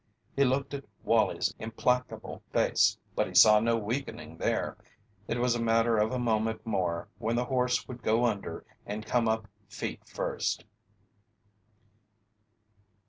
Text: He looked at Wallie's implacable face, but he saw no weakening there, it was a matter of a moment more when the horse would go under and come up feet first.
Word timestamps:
He 0.35 0.43
looked 0.45 0.73
at 0.73 0.85
Wallie's 1.03 1.53
implacable 1.59 2.41
face, 2.51 2.97
but 3.15 3.27
he 3.27 3.35
saw 3.35 3.59
no 3.59 3.77
weakening 3.77 4.37
there, 4.37 4.75
it 5.27 5.37
was 5.37 5.53
a 5.53 5.61
matter 5.61 5.99
of 5.99 6.11
a 6.11 6.17
moment 6.17 6.65
more 6.65 7.07
when 7.19 7.35
the 7.35 7.45
horse 7.45 7.87
would 7.87 8.01
go 8.01 8.25
under 8.25 8.65
and 8.83 9.05
come 9.05 9.27
up 9.27 9.47
feet 9.67 10.01
first. 10.07 10.65